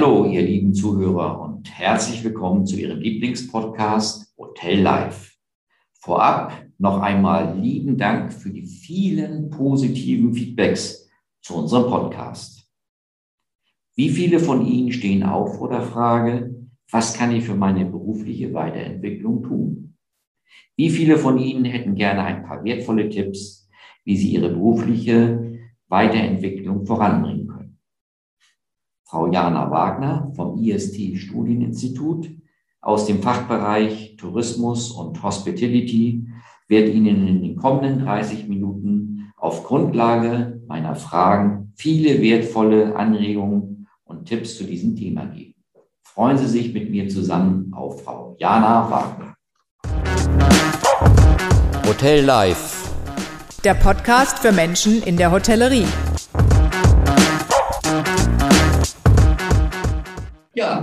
[0.00, 5.36] Hallo, ihr lieben Zuhörer und herzlich willkommen zu Ihrem Lieblingspodcast Hotel Live.
[5.92, 12.70] Vorab noch einmal lieben Dank für die vielen positiven Feedbacks zu unserem Podcast.
[13.96, 16.54] Wie viele von Ihnen stehen auf vor der Frage,
[16.92, 19.96] was kann ich für meine berufliche Weiterentwicklung tun?
[20.76, 23.68] Wie viele von Ihnen hätten gerne ein paar wertvolle Tipps,
[24.04, 25.58] wie Sie Ihre berufliche
[25.88, 27.47] Weiterentwicklung voranbringen?
[29.08, 32.28] Frau Jana Wagner vom IST Studieninstitut
[32.82, 36.26] aus dem Fachbereich Tourismus und Hospitality
[36.68, 44.26] wird Ihnen in den kommenden 30 Minuten auf Grundlage meiner Fragen viele wertvolle Anregungen und
[44.26, 45.54] Tipps zu diesem Thema geben.
[46.02, 49.34] Freuen Sie sich mit mir zusammen auf Frau Jana Wagner.
[51.88, 52.92] Hotel Live.
[53.64, 55.86] Der Podcast für Menschen in der Hotellerie.
[60.58, 60.80] Ja,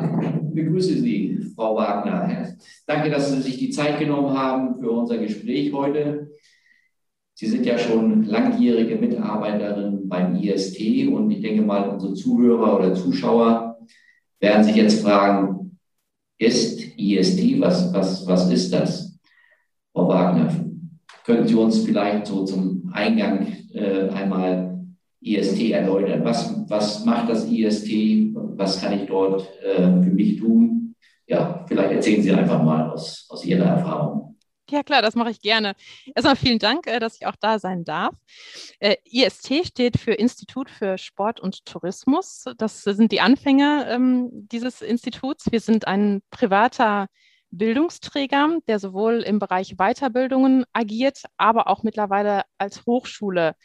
[0.54, 2.56] begrüße Sie, Frau Wagner.
[2.88, 6.32] Danke, dass Sie sich die Zeit genommen haben für unser Gespräch heute.
[7.34, 12.96] Sie sind ja schon langjährige Mitarbeiterin beim IST und ich denke mal, unsere Zuhörer oder
[12.96, 13.78] Zuschauer
[14.40, 15.78] werden sich jetzt fragen,
[16.38, 19.20] ist IST, was, was, was ist das?
[19.92, 20.56] Frau Wagner,
[21.26, 24.86] können Sie uns vielleicht so zum Eingang äh, einmal
[25.20, 26.24] IST erläutern.
[26.24, 28.34] Was, was macht das IST?
[28.34, 30.96] Was kann ich dort äh, für mich tun?
[31.28, 34.38] Ja, vielleicht erzählen Sie einfach mal aus, aus Ihrer Erfahrung.
[34.70, 35.76] Ja, klar, das mache ich gerne.
[36.16, 38.16] Erstmal vielen Dank, äh, dass ich auch da sein darf.
[38.80, 42.46] Äh, IST steht für Institut für Sport und Tourismus.
[42.58, 45.52] Das sind die Anfänger ähm, dieses Instituts.
[45.52, 47.08] Wir sind ein privater
[47.52, 53.56] Bildungsträger, der sowohl im Bereich Weiterbildungen agiert, aber auch mittlerweile als Hochschule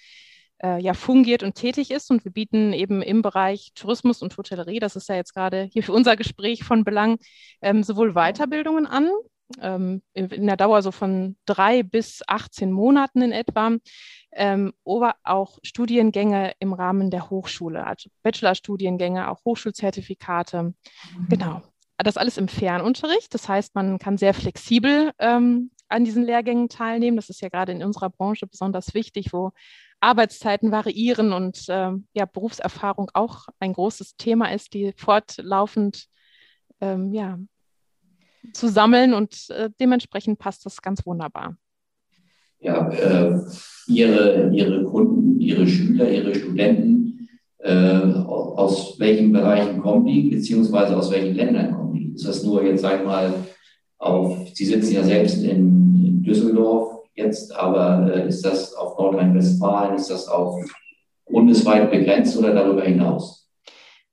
[0.63, 2.11] ja fungiert und tätig ist.
[2.11, 5.83] Und wir bieten eben im Bereich Tourismus und Hotellerie, das ist ja jetzt gerade hier
[5.83, 7.19] für unser Gespräch von Belang,
[7.63, 9.11] ähm, sowohl Weiterbildungen an,
[9.61, 13.73] ähm, in der Dauer so von drei bis 18 Monaten in etwa,
[14.33, 20.63] ähm, aber auch Studiengänge im Rahmen der Hochschule, also Bachelorstudiengänge, auch Hochschulzertifikate.
[20.63, 20.75] Mhm.
[21.29, 21.63] Genau.
[21.99, 23.35] Das alles im Fernunterricht.
[23.35, 27.17] Das heißt, man kann sehr flexibel ähm, an diesen Lehrgängen teilnehmen.
[27.17, 29.51] Das ist ja gerade in unserer Branche besonders wichtig, wo
[30.01, 36.07] Arbeitszeiten variieren und äh, ja, Berufserfahrung auch ein großes Thema ist, die fortlaufend
[36.81, 37.39] ähm, ja,
[38.53, 41.57] zu sammeln und äh, dementsprechend passt das ganz wunderbar.
[42.61, 43.41] Ja, äh,
[43.87, 47.29] ihre, ihre Kunden, Ihre Schüler, Ihre Studenten,
[47.59, 52.13] äh, aus welchen Bereichen kommen die, beziehungsweise aus welchen Ländern kommen die?
[52.15, 53.33] Ist das nur jetzt, sag ich mal,
[53.99, 59.97] auf, Sie sitzen ja selbst in, in Düsseldorf, jetzt, aber äh, ist das auf Nordrhein-Westfalen,
[59.97, 60.59] ist das auch
[61.27, 63.49] bundesweit begrenzt oder darüber hinaus?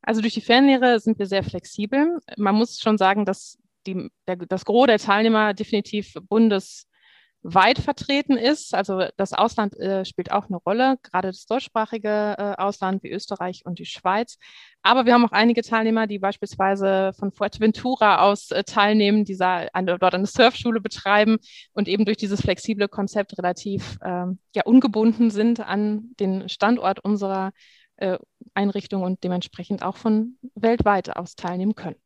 [0.02, 2.20] Also durch die Fernlehre sind wir sehr flexibel.
[2.38, 6.88] Man muss schon sagen, dass die, der, das Gros der Teilnehmer definitiv bundes
[7.44, 8.74] weit vertreten ist.
[8.74, 13.66] Also das Ausland äh, spielt auch eine Rolle, gerade das deutschsprachige äh, Ausland wie Österreich
[13.66, 14.38] und die Schweiz.
[14.82, 19.98] Aber wir haben auch einige Teilnehmer, die beispielsweise von Fuerteventura aus äh, teilnehmen, die eine,
[20.00, 21.38] dort eine Surfschule betreiben
[21.74, 27.52] und eben durch dieses flexible Konzept relativ ähm, ja, ungebunden sind an den Standort unserer
[27.98, 28.18] äh,
[28.54, 31.98] Einrichtung und dementsprechend auch von weltweit aus teilnehmen können.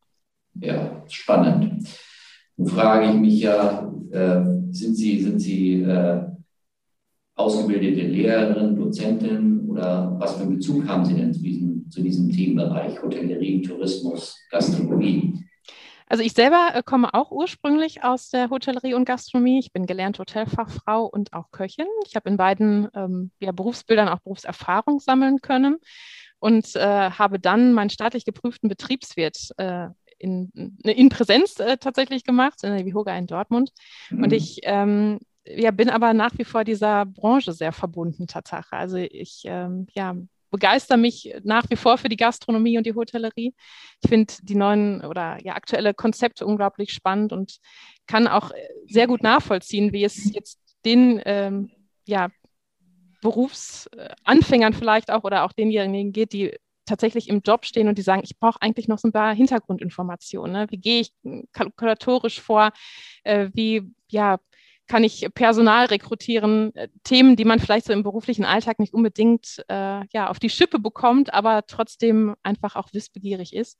[0.54, 1.88] Ja, spannend.
[2.66, 6.24] Frage ich mich ja, äh, sind Sie, sind Sie äh,
[7.34, 12.30] ausgebildete Lehrerin, Dozentin oder was für einen Bezug haben Sie denn zu diesem, zu diesem
[12.30, 15.42] Themenbereich Hotellerie, Tourismus, Gastronomie?
[16.12, 19.58] Also ich selber äh, komme auch ursprünglich aus der Hotellerie und Gastronomie.
[19.58, 21.86] Ich bin gelernte Hotelfachfrau und auch Köchin.
[22.06, 25.78] Ich habe in beiden ähm, ja, Berufsbildern auch Berufserfahrung sammeln können
[26.38, 29.88] und äh, habe dann meinen staatlich geprüften Betriebswirt äh,
[30.22, 33.72] in, in Präsenz äh, tatsächlich gemacht, in der Vihoga in Dortmund.
[34.10, 34.24] Mhm.
[34.24, 38.76] Und ich ähm, ja, bin aber nach wie vor dieser Branche sehr verbunden, Tatsache.
[38.76, 40.14] Also ich ähm, ja,
[40.50, 43.54] begeister mich nach wie vor für die Gastronomie und die Hotellerie.
[44.02, 47.58] Ich finde die neuen oder ja, aktuelle Konzepte unglaublich spannend und
[48.06, 48.52] kann auch
[48.86, 51.70] sehr gut nachvollziehen, wie es jetzt den ähm,
[52.06, 52.28] ja,
[53.22, 56.54] Berufsanfängern vielleicht auch oder auch denjenigen geht, die
[56.84, 60.52] tatsächlich im Job stehen und die sagen, ich brauche eigentlich noch so ein paar Hintergrundinformationen.
[60.52, 60.66] Ne?
[60.70, 61.12] Wie gehe ich
[61.52, 62.70] kalkulatorisch vor?
[63.24, 64.38] Äh, wie ja,
[64.88, 66.74] kann ich Personal rekrutieren?
[66.74, 70.50] Äh, Themen, die man vielleicht so im beruflichen Alltag nicht unbedingt äh, ja, auf die
[70.50, 73.78] Schippe bekommt, aber trotzdem einfach auch wissbegierig ist.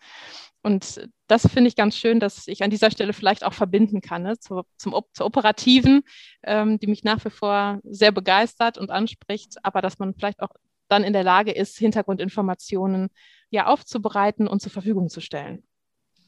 [0.63, 4.23] Und das finde ich ganz schön, dass ich an dieser Stelle vielleicht auch verbinden kann
[4.23, 4.39] ne?
[4.39, 6.03] zur, zum, zur Operativen,
[6.45, 10.51] ähm, die mich nach wie vor sehr begeistert und anspricht, aber dass man vielleicht auch
[10.93, 13.09] dann in der Lage ist, Hintergrundinformationen
[13.51, 15.63] ja aufzubereiten und zur Verfügung zu stellen.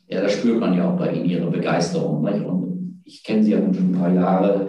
[0.09, 2.23] Ja, das spürt man ja auch bei Ihnen, Ihre Begeisterung.
[2.25, 2.45] Nicht?
[2.45, 4.69] Und ich kenne Sie ja schon ein paar Jahre.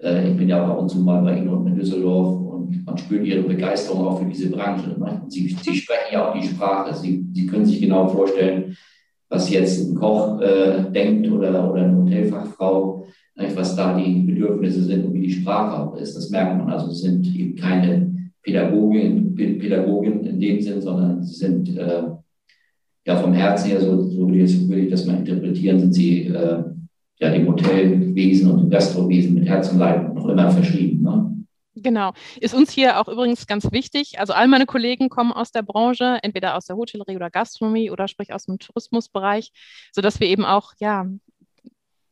[0.00, 2.84] Äh, ich bin ja auch ab und zu mal bei Ihnen unten in Düsseldorf und
[2.84, 4.88] man spürt Ihre Begeisterung auch für diese Branche.
[4.88, 5.32] Nicht?
[5.32, 6.94] Sie, Sie, sprechen ja auch die Sprache.
[6.94, 8.76] Sie, Sie können sich genau vorstellen,
[9.28, 13.06] was jetzt ein Koch äh, denkt oder, oder eine Hotelfachfrau,
[13.36, 13.56] nicht?
[13.56, 16.14] was da die Bedürfnisse sind und wie die Sprache auch ist.
[16.14, 16.70] Das merkt man.
[16.70, 18.14] Also es sind eben keine
[18.44, 22.02] Pädagogin, Pädagogin in dem Sinn, sondern sie sind äh,
[23.06, 26.62] ja vom Herzen her, so, so würde, ich, das mal interpretieren, sind sie äh,
[27.20, 31.02] ja dem Hotelwesen und dem Gastrowesen mit Herz und Leib noch immer verschrieben.
[31.02, 31.34] Ne?
[31.76, 32.12] Genau.
[32.40, 34.20] Ist uns hier auch übrigens ganz wichtig.
[34.20, 38.08] Also all meine Kollegen kommen aus der Branche, entweder aus der Hotellerie oder Gastronomie oder
[38.08, 39.50] sprich aus dem Tourismusbereich,
[39.92, 41.06] sodass wir eben auch ja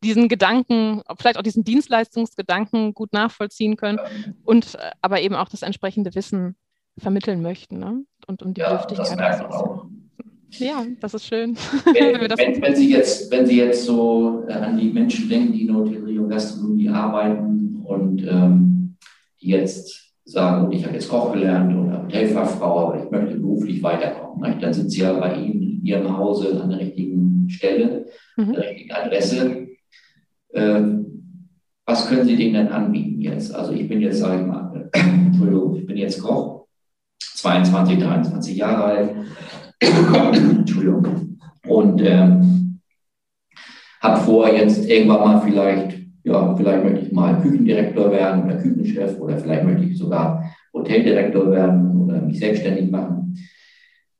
[0.02, 4.00] diesen Gedanken, vielleicht auch diesen Dienstleistungsgedanken gut nachvollziehen können
[4.44, 6.56] und äh, aber eben auch das entsprechende Wissen
[6.98, 8.04] vermitteln möchten ne?
[8.26, 9.18] und um die ja, Bedürftigkeit.
[9.20, 9.86] Das auch.
[10.58, 11.56] Ja, das ist schön.
[11.84, 15.52] Wenn, wenn, wenn, wenn, Sie, jetzt, wenn Sie jetzt so äh, an die Menschen denken,
[15.52, 18.96] die in Hotellerie und Gastronomie arbeiten und ähm,
[19.40, 24.50] die jetzt sagen, ich habe jetzt Koch gelernt oder Hotelfachfrau, aber ich möchte beruflich weiterkommen,
[24.50, 24.58] ne?
[24.60, 28.06] dann sind Sie ja bei Ihnen in Ihrem Hause an der richtigen Stelle,
[28.36, 28.44] mhm.
[28.44, 29.68] an der richtigen Adresse.
[30.54, 31.02] Ähm,
[31.86, 33.54] was können Sie denen denn anbieten jetzt?
[33.54, 36.66] Also ich bin jetzt, sage ich mal, Entschuldigung, ich bin jetzt Koch,
[37.34, 39.10] 22, 23 Jahre alt,
[39.80, 42.80] Entschuldigung, und ähm,
[44.00, 49.18] habe vor, jetzt irgendwann mal vielleicht, ja, vielleicht möchte ich mal Küchendirektor werden oder Küchenchef
[49.20, 53.36] oder vielleicht möchte ich sogar Hoteldirektor werden oder mich selbstständig machen.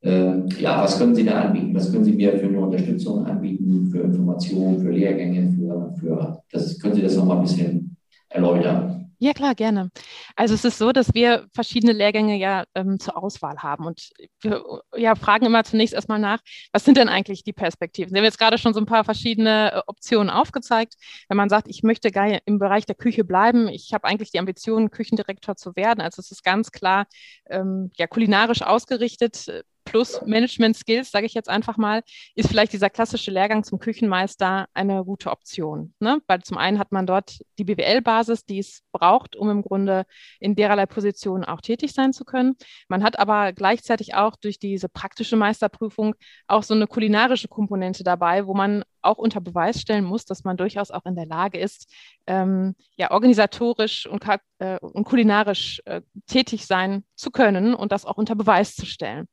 [0.03, 1.75] Äh, ja, was können Sie da anbieten?
[1.75, 5.62] Was können Sie mir für eine Unterstützung anbieten, für Informationen, für Lehrgänge, für,
[5.99, 7.97] für das, können Sie das nochmal ein bisschen
[8.29, 9.03] erläutern?
[9.23, 9.93] Ja, klar, gerne.
[10.35, 14.11] Also es ist so, dass wir verschiedene Lehrgänge ja ähm, zur Auswahl haben und
[14.41, 14.65] wir
[14.97, 16.41] ja, fragen immer zunächst erstmal nach,
[16.73, 18.11] was sind denn eigentlich die Perspektiven?
[18.11, 20.95] Sie haben jetzt gerade schon so ein paar verschiedene äh, Optionen aufgezeigt.
[21.29, 24.41] Wenn man sagt, ich möchte gar im Bereich der Küche bleiben, ich habe eigentlich die
[24.41, 27.07] Ambition, Küchendirektor zu werden, also es ist ganz klar
[27.49, 32.03] ähm, ja, kulinarisch ausgerichtet, plus Management Skills, sage ich jetzt einfach mal,
[32.35, 35.95] ist vielleicht dieser klassische Lehrgang zum Küchenmeister eine gute Option.
[36.01, 36.21] Ne?
[36.27, 40.05] Weil zum einen hat man dort die BWL-Basis, die es braucht, um im Grunde
[40.41, 42.55] in dererlei Positionen auch tätig sein zu können.
[42.89, 46.15] Man hat aber gleichzeitig auch durch diese praktische Meisterprüfung
[46.47, 50.57] auch so eine kulinarische Komponente dabei, wo man auch unter Beweis stellen muss, dass man
[50.57, 51.93] durchaus auch in der Lage ist,
[52.27, 54.25] ähm, ja, organisatorisch und,
[54.59, 59.27] äh, und kulinarisch äh, tätig sein zu können und das auch unter Beweis zu stellen.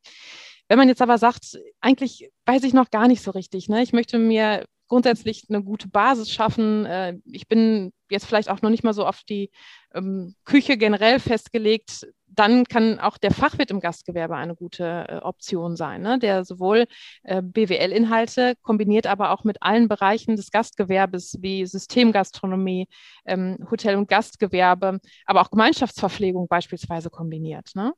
[0.68, 3.82] Wenn man jetzt aber sagt, eigentlich weiß ich noch gar nicht so richtig, ne?
[3.82, 6.84] ich möchte mir grundsätzlich eine gute Basis schaffen.
[6.84, 9.50] Äh, ich bin jetzt vielleicht auch noch nicht mal so auf die
[9.94, 15.76] ähm, Küche generell festgelegt dann kann auch der Fachwirt im Gastgewerbe eine gute äh, Option
[15.76, 16.18] sein, ne?
[16.18, 16.86] der sowohl
[17.22, 22.88] äh, BWL-Inhalte kombiniert, aber auch mit allen Bereichen des Gastgewerbes wie Systemgastronomie,
[23.26, 27.70] ähm, Hotel- und Gastgewerbe, aber auch Gemeinschaftsverpflegung beispielsweise kombiniert.
[27.74, 27.92] Ne?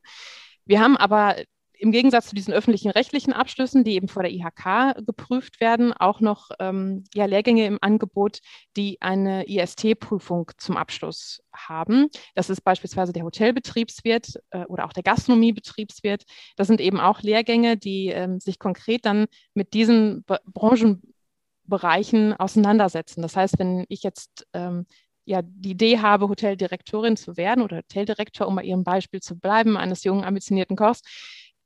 [0.65, 1.37] Wir haben aber
[1.83, 6.21] im Gegensatz zu diesen öffentlichen rechtlichen Abschlüssen, die eben vor der IHK geprüft werden, auch
[6.21, 8.39] noch ähm, ja, Lehrgänge im Angebot,
[8.77, 12.07] die eine IST-Prüfung zum Abschluss haben.
[12.37, 16.23] Das ist beispielsweise der Hotelbetriebswirt äh, oder auch der Gastronomiebetriebswirt.
[16.57, 23.23] Das sind eben auch Lehrgänge, die ähm, sich konkret dann mit diesen Be Branchenbereichen auseinandersetzen.
[23.23, 24.87] Das heißt, wenn ich jetzt ähm,
[25.25, 29.77] ja, die Idee habe, Hoteldirektorin zu werden oder Hoteldirektor, um bei Ihrem Beispiel zu bleiben,
[29.77, 31.03] eines jungen, ambitionierten Kochs,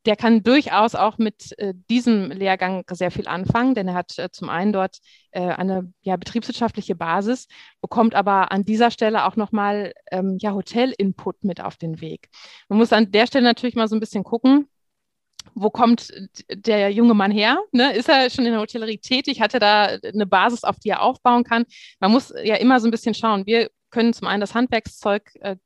[0.07, 4.31] der kann durchaus auch mit äh, diesem Lehrgang sehr viel anfangen, denn er hat äh,
[4.31, 4.99] zum einen dort
[5.33, 7.49] äh, eine ja, betriebswirtschaftliche Basis,
[7.81, 12.29] bekommt aber an dieser Stelle auch nochmal ähm, ja, Hotel-Input mit auf den Weg.
[12.69, 14.69] Man muss an der Stelle natürlich mal so ein bisschen gucken,
[15.55, 16.13] wo kommt
[16.51, 17.59] der junge Mann her?
[17.73, 17.95] Ne?
[17.95, 19.41] Ist er schon in der Hotellerie tätig?
[19.41, 21.65] Hat er da eine Basis, auf die er aufbauen kann?
[22.01, 23.47] Man muss ja immer so ein bisschen schauen.
[23.47, 25.57] Wir können zum einen das Handwerkszeug äh,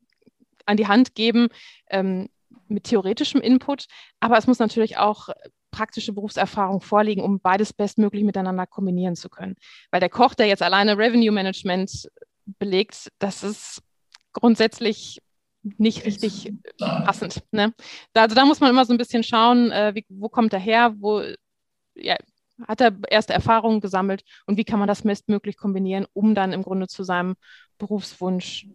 [0.67, 1.49] an die Hand geben,
[1.91, 2.29] ähm,
[2.71, 3.87] mit theoretischem Input,
[4.21, 5.29] aber es muss natürlich auch
[5.71, 9.57] praktische Berufserfahrung vorliegen, um beides bestmöglich miteinander kombinieren zu können.
[9.91, 12.11] Weil der Koch, der jetzt alleine Revenue Management
[12.59, 13.83] belegt, das ist
[14.33, 15.21] grundsätzlich
[15.63, 17.43] nicht richtig passend.
[17.53, 17.75] Ne?
[18.13, 20.59] Da, also da muss man immer so ein bisschen schauen, äh, wie, wo kommt er
[20.59, 21.23] her, wo
[21.95, 22.17] ja,
[22.67, 26.63] hat er erste Erfahrungen gesammelt und wie kann man das bestmöglich kombinieren, um dann im
[26.63, 27.35] Grunde zu seinem
[27.79, 28.67] Berufswunsch,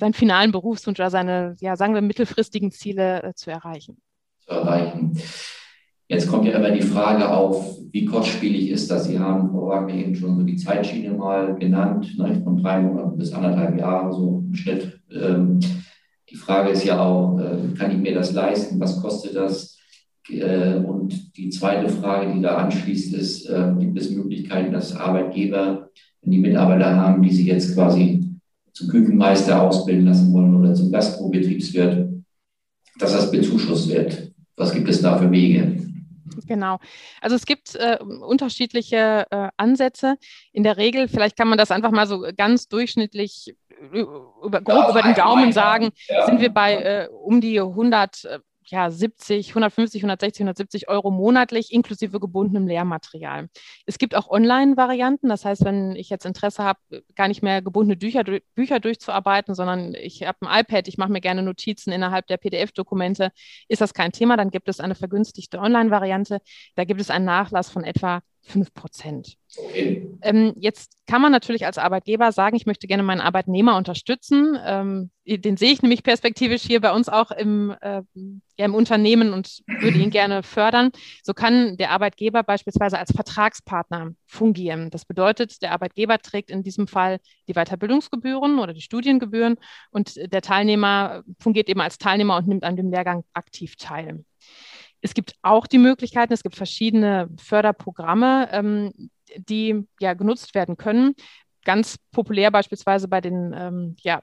[0.00, 4.00] seinen finalen Berufswunsch oder seine, ja, sagen wir, mittelfristigen Ziele äh, zu erreichen.
[4.40, 5.18] Zu erreichen.
[6.10, 9.04] Jetzt kommt ja immer die Frage auf, wie kostspielig ist das?
[9.04, 13.18] Sie haben, Frau Wagner, eben schon so die Zeitschiene mal genannt, ne, von drei Monaten
[13.18, 15.00] bis anderthalb Jahre so im Schnitt.
[15.12, 15.60] Ähm,
[16.30, 18.80] die Frage ist ja auch, äh, kann ich mir das leisten?
[18.80, 19.77] Was kostet das?
[20.28, 25.90] Äh, und die zweite Frage, die da anschließt, ist, äh, gibt es Möglichkeiten, dass Arbeitgeber,
[26.22, 28.24] wenn die Mitarbeiter haben, die sie jetzt quasi
[28.72, 32.10] zum Küchenmeister ausbilden lassen wollen oder zum Gastrobetriebswirt,
[32.98, 34.32] dass das bezuschusst wird?
[34.56, 35.76] Was gibt es da für Wege?
[36.46, 36.78] Genau.
[37.20, 40.16] Also es gibt äh, unterschiedliche äh, Ansätze.
[40.52, 43.56] In der Regel, vielleicht kann man das einfach mal so ganz durchschnittlich
[43.92, 46.26] über, grob ja, über den Daumen sagen, ja.
[46.26, 52.20] sind wir bei äh, um die 100 ja, 70, 150, 160, 170 Euro monatlich inklusive
[52.20, 53.48] gebundenem Lehrmaterial.
[53.86, 55.28] Es gibt auch Online-Varianten.
[55.28, 56.78] Das heißt, wenn ich jetzt Interesse habe,
[57.14, 61.20] gar nicht mehr gebundene Bücher, Bücher durchzuarbeiten, sondern ich habe ein iPad, ich mache mir
[61.20, 63.30] gerne Notizen innerhalb der PDF-Dokumente,
[63.68, 64.36] ist das kein Thema.
[64.36, 66.40] Dann gibt es eine vergünstigte Online-Variante.
[66.74, 69.36] Da gibt es einen Nachlass von etwa 5 Prozent.
[69.56, 70.06] Okay.
[70.22, 74.58] Ähm, jetzt kann man natürlich als Arbeitgeber sagen, ich möchte gerne meinen Arbeitnehmer unterstützen.
[74.64, 78.02] Ähm, den sehe ich nämlich perspektivisch hier bei uns auch im, äh,
[78.58, 80.90] ja, im Unternehmen und würde ihn gerne fördern.
[81.22, 84.90] So kann der Arbeitgeber beispielsweise als Vertragspartner fungieren.
[84.90, 89.56] Das bedeutet, der Arbeitgeber trägt in diesem Fall die Weiterbildungsgebühren oder die Studiengebühren
[89.90, 94.24] und der Teilnehmer fungiert eben als Teilnehmer und nimmt an dem Lehrgang aktiv teil.
[95.00, 101.14] Es gibt auch die Möglichkeiten, es gibt verschiedene Förderprogramme, ähm, die ja genutzt werden können.
[101.64, 104.22] Ganz populär beispielsweise bei den ähm, ja,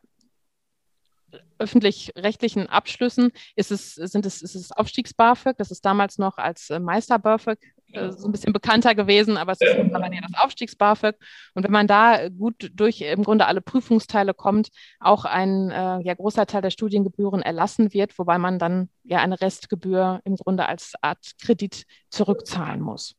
[1.60, 5.58] öffentlich-rechtlichen Abschlüssen ist es, sind es, ist es Aufstiegs-BAföG.
[5.58, 7.60] Das ist damals noch als äh, Meister-BAföG
[7.96, 11.16] äh, so ein bisschen bekannter gewesen, aber es ist mittlerweile das Aufstiegs-BAföG.
[11.54, 16.14] Und wenn man da gut durch im Grunde alle Prüfungsteile kommt, auch ein äh, ja,
[16.14, 20.94] großer Teil der Studiengebühren erlassen wird, wobei man dann ja eine Restgebühr im Grunde als
[21.02, 23.16] Art Kredit zurückzahlen muss.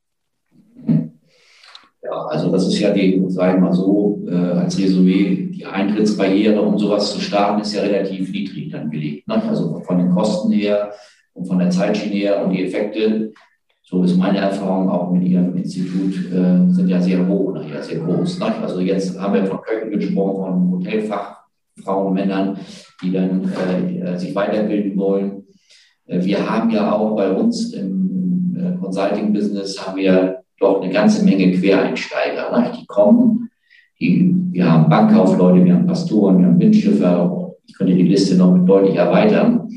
[2.06, 6.60] Ja, also das ist ja die, sagen wir mal so, äh, als Resümee, die Eintrittsbarriere,
[6.60, 9.26] um sowas zu starten, ist ja relativ niedrig dann gelegt.
[9.26, 9.42] Ne?
[9.42, 10.92] Also von den Kosten her
[11.32, 13.32] und von der Zeitschiene her und die Effekte,
[13.88, 18.00] so ist meine Erfahrung auch mit Ihrem Institut, äh, sind ja sehr hoch, nachher sehr
[18.00, 18.40] groß.
[18.40, 18.54] Ne?
[18.60, 22.58] Also jetzt haben wir von Köchen gesprochen, von Hotelfachfrauen, Männern,
[23.00, 25.44] die dann äh, sich weiterbilden wollen.
[26.06, 31.24] Äh, wir haben ja auch bei uns im äh, Consulting-Business haben wir doch eine ganze
[31.24, 32.58] Menge Quereinsteiger.
[32.58, 32.72] Ne?
[32.80, 33.50] Die kommen,
[34.00, 37.52] die, wir haben Bankkaufleute, wir haben Pastoren, wir haben Windschiffer.
[37.64, 39.68] Ich könnte die Liste noch deutlich erweitern.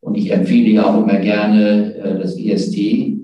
[0.00, 3.23] Und ich empfehle ja auch immer gerne äh, das IST.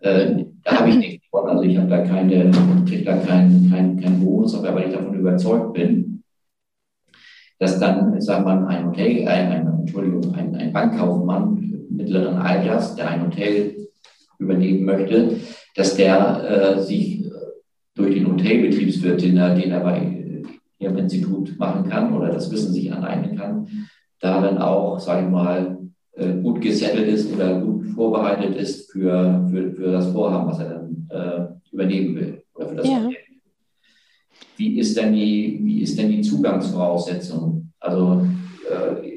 [0.00, 1.48] Äh, da habe ich nichts von.
[1.48, 2.50] Also ich habe da keine,
[2.86, 6.22] kriege da keinen kein, kein Bonus, aber weil ich davon überzeugt bin,
[7.58, 13.08] dass dann, sagen wir ein Hotel, ein, ein, Entschuldigung, ein, ein Bankkaufmann mittleren Alters, der
[13.08, 13.88] ein Hotel
[14.38, 15.36] übernehmen möchte,
[15.74, 17.30] dass der äh, sich äh,
[17.94, 20.24] durch den Hotelbetriebswirt, den er, den er bei
[20.78, 23.66] Ihrem Institut machen kann oder das Wissen sich aneignen kann,
[24.20, 25.77] da dann auch, sage ich mal, äh,
[26.42, 31.08] gut gesettelt ist oder gut vorbereitet ist für, für, für das Vorhaben, was er dann
[31.10, 33.08] äh, übernehmen will oder für das ja.
[34.56, 37.72] Wie ist denn die, wie ist denn die Zugangsvoraussetzung?
[37.78, 38.26] Also
[38.68, 39.08] äh,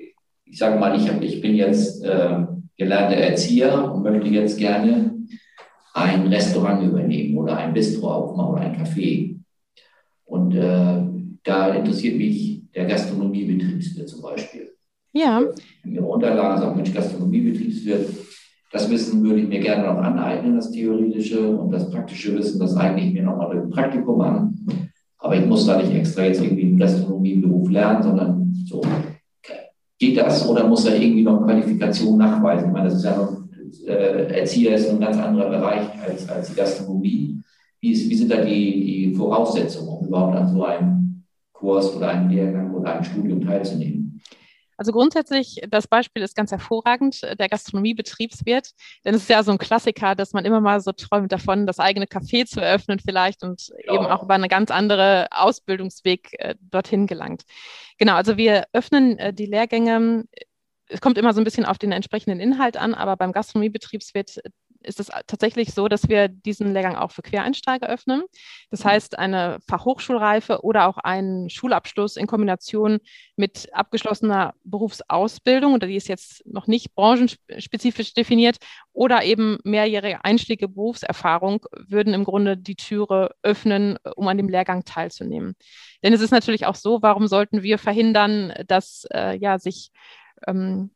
[0.46, 2.46] ich sage mal, ich, hab, ich bin jetzt äh,
[2.78, 5.16] gelernter Erzieher und möchte jetzt gerne
[5.94, 9.40] ein Restaurant übernehmen oder ein Bistro aufmachen oder ein Café.
[10.26, 11.02] Und äh,
[11.44, 14.72] da interessiert mich der Gastronomiebetriebswirt zum Beispiel.
[15.14, 15.42] Ja.
[15.84, 18.10] In Ihrer Unterlagen sagt, Mensch, Gastronomiebetriebswirt,
[18.72, 22.78] das Wissen würde ich mir gerne noch aneignen, das theoretische und das praktische Wissen, das
[22.78, 24.58] eigne ich mir nochmal durch ein Praktikum an.
[25.18, 28.82] Aber ich muss da nicht extra jetzt irgendwie einen Gastronomieberuf lernen, sondern so.
[30.00, 32.68] Geht das oder muss er irgendwie noch Qualifikation nachweisen?
[32.68, 33.42] Ich meine, das ist ja noch
[33.86, 37.42] äh, Erzieher ist ein ganz anderer Bereich als, als die Gastronomie.
[37.80, 42.10] Wie, ist, wie sind da die, die Voraussetzungen, um überhaupt an so einem Kurs oder
[42.10, 44.01] einem Lehrgang oder einem Studium teilzunehmen?
[44.78, 48.72] Also grundsätzlich, das Beispiel ist ganz hervorragend, der Gastronomiebetriebswirt,
[49.06, 51.80] denn es ist ja so ein Klassiker, dass man immer mal so träumt davon, das
[51.80, 53.94] eigene Café zu eröffnen vielleicht und ja.
[53.94, 57.44] eben auch über einen ganz anderen Ausbildungsweg äh, dorthin gelangt.
[57.98, 60.26] Genau, also wir öffnen äh, die Lehrgänge
[60.92, 64.40] es kommt immer so ein bisschen auf den entsprechenden Inhalt an, aber beim Gastronomiebetriebswirt
[64.84, 68.24] ist es tatsächlich so, dass wir diesen Lehrgang auch für Quereinsteiger öffnen.
[68.70, 73.00] Das heißt, eine Fachhochschulreife oder auch einen Schulabschluss in Kombination
[73.36, 78.58] mit abgeschlossener Berufsausbildung, oder die ist jetzt noch nicht branchenspezifisch definiert,
[78.94, 84.84] oder eben mehrjährige Einstiege Berufserfahrung würden im Grunde die Türe öffnen, um an dem Lehrgang
[84.84, 85.56] teilzunehmen.
[86.04, 89.92] Denn es ist natürlich auch so, warum sollten wir verhindern, dass äh, ja sich
[90.48, 90.92] ähm,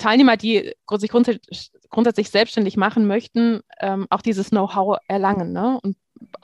[0.00, 5.78] Teilnehmer, die sich grundsätzlich, grundsätzlich selbstständig machen möchten, ähm, auch dieses Know-how erlangen ne?
[5.82, 5.96] und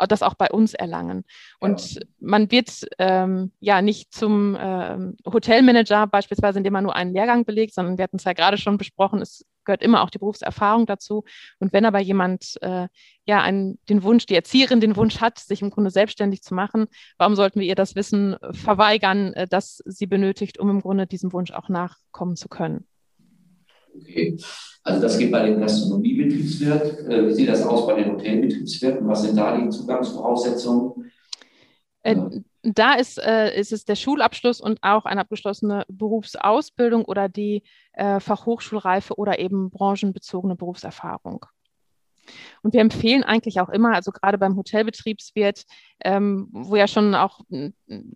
[0.09, 1.25] das auch bei uns erlangen.
[1.61, 2.03] Und ja.
[2.19, 7.75] man wird ähm, ja nicht zum ähm, Hotelmanager beispielsweise, indem man nur einen Lehrgang belegt,
[7.75, 11.25] sondern wir hatten es ja gerade schon besprochen, es gehört immer auch die Berufserfahrung dazu.
[11.59, 12.89] Und wenn aber jemand äh,
[13.27, 16.87] ja einen, den Wunsch, die Erzieherin den Wunsch hat, sich im Grunde selbstständig zu machen,
[17.19, 21.33] warum sollten wir ihr das Wissen verweigern, äh, das sie benötigt, um im Grunde diesem
[21.33, 22.87] Wunsch auch nachkommen zu können?
[24.01, 24.39] Okay.
[24.83, 27.09] Also das geht bei dem Gastronomiebetriebswirt.
[27.09, 29.07] Äh, wie sieht das aus bei den Hotelbetriebswirten?
[29.09, 31.11] Was sind da die Zugangsvoraussetzungen?
[32.03, 32.17] Äh,
[32.63, 37.63] da ist, äh, ist es der Schulabschluss und auch eine abgeschlossene Berufsausbildung oder die
[37.93, 41.47] äh, Fachhochschulreife oder eben branchenbezogene Berufserfahrung.
[42.67, 45.63] Und wir empfehlen eigentlich auch immer, also gerade beim Hotelbetriebswirt,
[46.05, 47.39] ähm, wo ja schon auch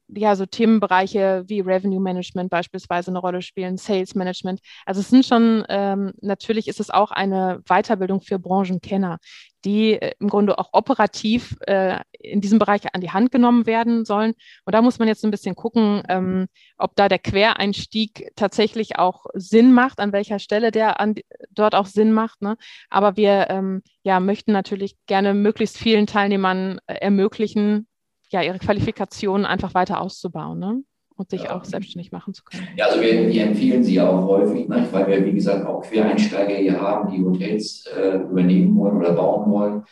[0.08, 4.58] ja, so Themenbereiche wie Revenue Management beispielsweise eine Rolle spielen, Sales Management.
[4.86, 9.18] Also es sind schon, ähm, natürlich ist es auch eine Weiterbildung für Branchenkenner,
[9.64, 14.04] die äh, im Grunde auch operativ äh, in diesem Bereich an die Hand genommen werden
[14.04, 14.34] sollen.
[14.64, 16.46] Und da muss man jetzt ein bisschen gucken, ähm,
[16.78, 21.14] ob da der Quereinstieg tatsächlich auch Sinn macht, an welcher Stelle der an,
[21.50, 22.42] dort auch Sinn macht.
[22.42, 22.56] Ne?
[22.88, 27.86] Aber wir ähm, ja, möchten natürlich gerne möglichst vielen Teilnehmern äh, ermöglichen,
[28.30, 30.58] ja, ihre Qualifikationen einfach weiter auszubauen.
[30.58, 30.82] Ne?
[31.20, 31.54] Und sich ja.
[31.54, 32.66] auch selbstständig machen zu können.
[32.76, 34.86] Ja, also wir, wir empfehlen sie ja auch häufig, ne?
[34.90, 39.50] weil wir, wie gesagt, auch Quereinsteiger hier haben, die Hotels äh, übernehmen wollen oder bauen
[39.50, 39.82] wollen,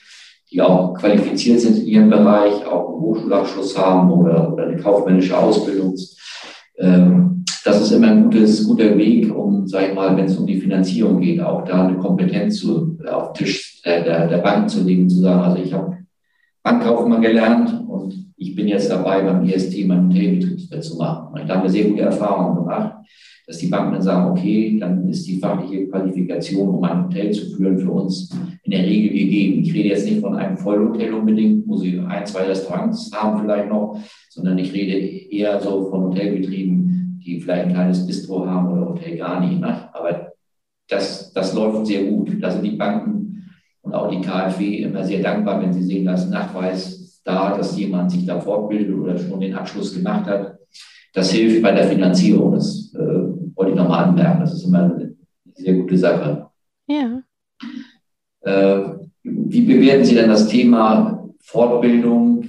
[0.50, 5.36] die auch qualifiziert sind in ihrem Bereich, auch einen Hochschulabschluss haben oder, oder eine kaufmännische
[5.36, 5.94] Ausbildung.
[6.78, 10.46] Ähm, das ist immer ein gutes, guter Weg, um, sag ich mal, wenn es um
[10.46, 14.70] die Finanzierung geht, auch da eine Kompetenz zu, auf den Tisch der, der, der Bank
[14.70, 15.98] zu legen, zu sagen, also ich habe
[16.62, 21.40] Bankkaufmann gelernt und ich bin jetzt dabei, beim IST meinen Hotelbetriebswirt zu machen.
[21.40, 22.94] Und da haben wir sehr gute Erfahrungen gemacht,
[23.46, 27.56] dass die Banken dann sagen, okay, dann ist die fachliche Qualifikation, um ein Hotel zu
[27.56, 28.30] führen, für uns
[28.62, 29.62] in der Regel gegeben.
[29.62, 33.68] Ich rede jetzt nicht von einem Vollhotel unbedingt, wo sie ein, zwei Restaurants haben vielleicht
[33.68, 38.90] noch, sondern ich rede eher so von Hotelbetrieben, die vielleicht ein kleines Bistro haben oder
[38.90, 39.60] Hotel gar nicht.
[39.60, 39.88] Ne?
[39.94, 40.32] Aber
[40.88, 42.36] das, das läuft sehr gut.
[42.40, 43.46] Da sind die Banken
[43.82, 46.97] und auch die KfW immer sehr dankbar, wenn sie sehen, dass Nachweis
[47.28, 50.58] da, dass jemand sich da fortbildet oder schon den Abschluss gemacht hat.
[51.12, 52.52] Das hilft bei der Finanzierung.
[52.52, 54.40] Das äh, wollte ich nochmal anmerken.
[54.40, 55.14] Das ist immer eine
[55.54, 56.46] sehr gute Sache.
[56.86, 57.22] Ja.
[58.40, 62.44] Äh, wie bewerten Sie denn das Thema Fortbildung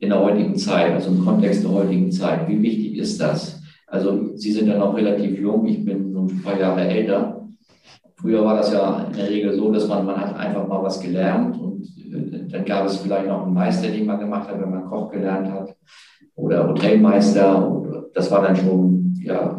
[0.00, 2.46] in der heutigen Zeit, also im Kontext der heutigen Zeit?
[2.48, 3.60] Wie wichtig ist das?
[3.86, 7.48] Also Sie sind ja noch relativ jung, ich bin so ein paar Jahre älter.
[8.16, 11.00] Früher war das ja in der Regel so, dass man, man hat einfach mal was
[11.00, 11.86] gelernt und
[12.52, 15.50] dann gab es vielleicht noch einen Meister, den man gemacht hat, wenn man Koch gelernt
[15.50, 15.76] hat,
[16.34, 17.82] oder Hotelmeister.
[18.14, 19.56] Das war dann schon ja,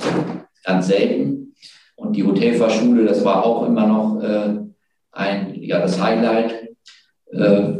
[0.63, 1.53] ganz selten.
[1.95, 4.59] Und die Hotelfachschule, das war auch immer noch äh,
[5.11, 6.69] ein, ja, das Highlight.
[7.31, 7.79] Äh,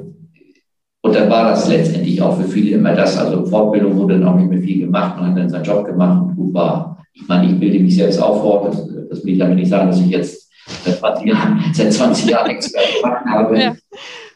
[1.02, 3.18] und dann war das letztendlich auch für viele immer das.
[3.18, 5.16] Also Fortbildung wurde auch nicht mehr viel gemacht.
[5.18, 6.98] Man hat dann seinen Job gemacht und gut war.
[7.14, 8.68] Ich meine, ich bilde mich selbst auch fort.
[8.68, 10.52] Das, das will ich damit nicht sagen, dass ich jetzt
[10.84, 13.60] seit 20 Jahren, seit 20 Jahren nichts mehr gemacht habe.
[13.60, 13.76] Ja.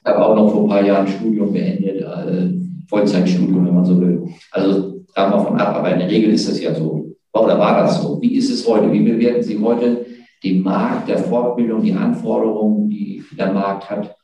[0.05, 2.51] Ich habe auch noch vor ein paar Jahren Studium beendet, äh,
[2.89, 4.27] Vollzeitstudium, wenn man so will.
[4.51, 7.15] Also davon ab, aber in der Regel ist das ja so.
[7.31, 8.21] Oder war das so?
[8.21, 8.91] Wie ist es heute?
[8.91, 10.05] Wie bewerten Sie heute
[10.43, 14.15] den Markt der Fortbildung, die Anforderungen, die der Markt hat?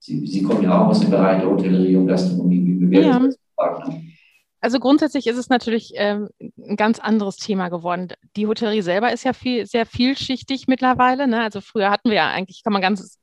[0.00, 2.64] Sie, Sie kommen ja auch aus dem Bereich der Hotellerie und Gastronomie.
[2.66, 3.20] Wie bewerten ja.
[3.20, 3.94] Sie das?
[4.60, 8.08] Also grundsätzlich ist es natürlich ähm, ein ganz anderes Thema geworden.
[8.36, 11.26] Die Hotellerie selber ist ja viel, sehr vielschichtig mittlerweile.
[11.26, 11.42] Ne?
[11.42, 13.18] Also früher hatten wir ja eigentlich, kann man ganz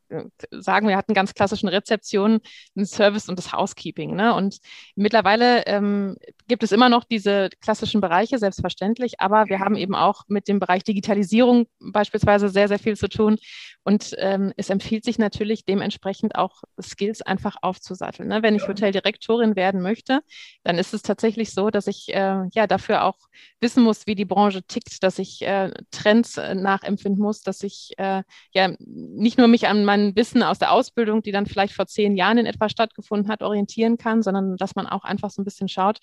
[0.52, 2.40] sagen, wir hatten ganz klassischen Rezeptionen,
[2.76, 4.16] den Service und das Housekeeping.
[4.16, 4.34] Ne?
[4.34, 4.58] Und
[4.96, 6.18] mittlerweile ähm,
[6.48, 10.60] gibt es immer noch diese klassischen Bereiche, selbstverständlich, aber wir haben eben auch mit dem
[10.60, 13.38] Bereich Digitalisierung beispielsweise sehr, sehr viel zu tun.
[13.84, 18.28] Und ähm, es empfiehlt sich natürlich dementsprechend auch Skills einfach aufzusatteln.
[18.28, 18.44] Ne?
[18.44, 20.22] Wenn ich Hoteldirektorin werden möchte,
[20.64, 23.18] dann ist es tatsächlich so, dass ich äh, ja dafür auch
[23.62, 27.94] wissen muss, wie die Branche tickt, dass ich äh, Trends äh, nachempfinden muss, dass ich
[27.98, 31.74] äh, ja nicht nur mich an meinen an Wissen aus der Ausbildung, die dann vielleicht
[31.74, 35.42] vor zehn Jahren in etwa stattgefunden hat, orientieren kann, sondern dass man auch einfach so
[35.42, 36.00] ein bisschen schaut,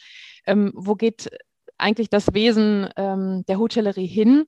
[0.47, 1.31] ähm, wo geht
[1.79, 4.45] eigentlich das Wesen ähm, der Hotellerie hin?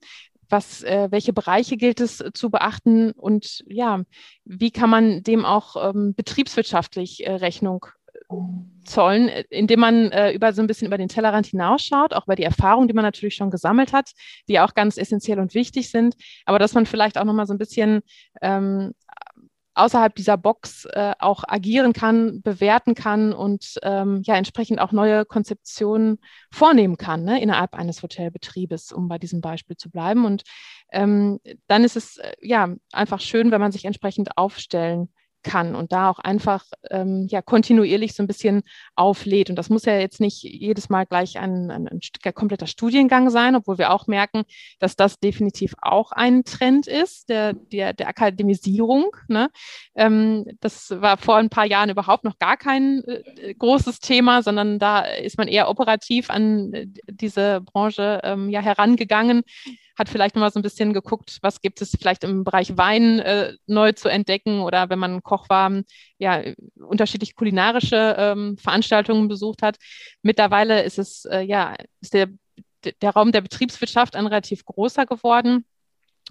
[0.51, 4.01] Was, äh, welche Bereiche gilt es zu beachten und ja,
[4.45, 7.85] wie kann man dem auch ähm, betriebswirtschaftlich äh, Rechnung
[8.83, 12.43] zollen, indem man äh, über so ein bisschen über den Tellerrand hinausschaut, auch über die
[12.43, 14.11] Erfahrungen, die man natürlich schon gesammelt hat,
[14.47, 17.57] die auch ganz essentiell und wichtig sind, aber dass man vielleicht auch nochmal so ein
[17.57, 18.01] bisschen
[18.41, 18.93] ähm,
[19.79, 25.25] außerhalb dieser Box äh, auch agieren kann, bewerten kann und ähm, ja entsprechend auch neue
[25.25, 26.19] Konzeptionen
[26.51, 30.25] vornehmen kann ne, innerhalb eines Hotelbetriebes, um bei diesem Beispiel zu bleiben.
[30.25, 30.43] Und
[30.91, 35.09] ähm, dann ist es äh, ja einfach schön, wenn man sich entsprechend aufstellen
[35.43, 38.63] kann und da auch einfach ähm, ja, kontinuierlich so ein bisschen
[38.95, 39.49] auflädt.
[39.49, 41.99] Und das muss ja jetzt nicht jedes Mal gleich ein, ein, ein,
[42.33, 44.43] kompletter Studiengang sein, obwohl wir auch merken,
[44.79, 49.15] dass das definitiv auch ein Trend ist, der, der, der Akademisierung.
[49.27, 49.49] Ne?
[49.95, 54.79] Ähm, das war vor ein paar Jahren überhaupt noch gar kein äh, großes Thema, sondern
[54.79, 59.43] da ist man eher operativ an äh, diese Branche ähm, ja herangegangen
[59.99, 63.53] hat vielleicht nochmal so ein bisschen geguckt, was gibt es vielleicht im Bereich Wein äh,
[63.67, 65.71] neu zu entdecken oder wenn man Koch war,
[66.17, 66.41] ja,
[66.75, 69.77] unterschiedliche kulinarische ähm, Veranstaltungen besucht hat.
[70.21, 72.29] Mittlerweile ist es, äh, ja, ist der,
[73.01, 75.65] der Raum der Betriebswirtschaft ein relativ großer geworden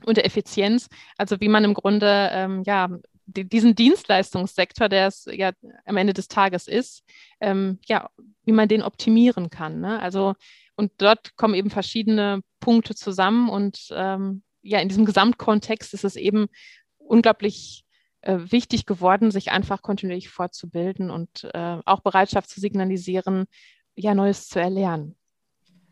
[0.05, 0.89] und der Effizienz.
[1.17, 2.89] Also wie man im Grunde, ähm, ja,
[3.27, 5.53] diesen Dienstleistungssektor, der es ja
[5.85, 7.03] am Ende des Tages ist,
[7.41, 8.09] ähm, ja,
[8.45, 9.81] wie man den optimieren kann.
[9.81, 10.01] Ne?
[10.01, 10.35] Also
[10.79, 13.49] und dort kommen eben verschiedene Punkte zusammen.
[13.49, 16.47] Und ähm, ja, in diesem Gesamtkontext ist es eben
[16.99, 17.85] unglaublich
[18.21, 23.47] äh, wichtig geworden, sich einfach kontinuierlich fortzubilden und äh, auch Bereitschaft zu signalisieren,
[23.97, 25.17] ja, Neues zu erlernen.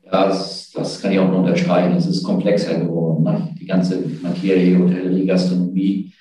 [0.05, 1.97] Ja, das, das kann ich auch nur unterstreichen.
[1.97, 3.25] Es ist komplexer geworden.
[3.25, 3.57] Ne?
[3.59, 6.13] Die ganze Materie, Hotellerie, Gastronomie.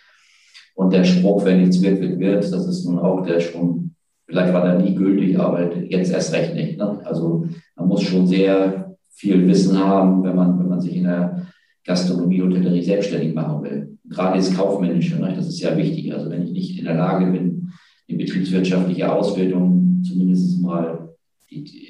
[0.73, 3.94] Und der Spruch, wenn nichts wird, wird, wird, das ist nun auch der schon
[4.27, 6.77] Vielleicht war der nie gültig, aber jetzt erst recht nicht.
[6.77, 6.99] Ne?
[7.03, 11.47] Also man muss schon sehr viel Wissen haben, wenn man, wenn man sich in der
[11.85, 13.97] Gastronomie, und Hotellerie selbstständig machen will.
[14.09, 15.33] Gerade das Kaufmännische, ne?
[15.35, 16.13] das ist ja wichtig.
[16.13, 17.69] Also wenn ich nicht in der Lage bin,
[18.09, 21.09] die betriebswirtschaftliche Auswertung zumindest mal
[21.49, 21.88] die, die,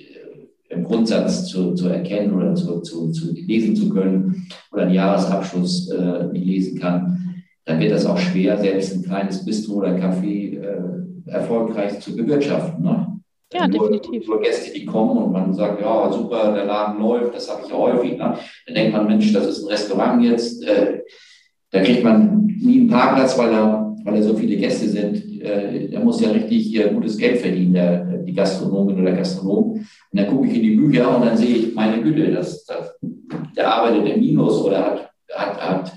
[0.70, 5.90] im Grundsatz zu, zu erkennen oder zu, zu, zu lesen zu können oder einen Jahresabschluss
[5.90, 10.60] äh, nicht lesen kann, dann wird das auch schwer, selbst ein kleines Bistro oder Café
[10.60, 12.84] äh, erfolgreich zu bewirtschaften.
[12.84, 13.20] Ne?
[13.54, 14.28] Ja, nur, definitiv.
[14.28, 17.72] Nur Gäste, die kommen und man sagt, ja, super, der Laden läuft, das habe ich
[17.72, 18.18] ja häufig.
[18.18, 18.38] Ne?
[18.66, 20.64] Dann denkt man, Mensch, das ist ein Restaurant jetzt.
[20.64, 21.02] Äh,
[21.72, 25.42] da kriegt man nie einen Parkplatz, weil da, weil da so viele Gäste sind.
[25.42, 29.72] Äh, der muss ja richtig äh, gutes Geld verdienen, der, die Gastronomin oder Gastronom.
[29.74, 32.98] Und dann gucke ich in die Bücher und dann sehe ich, meine Güte, das, das,
[33.56, 35.94] der arbeitet im Minus oder hat, hat, hat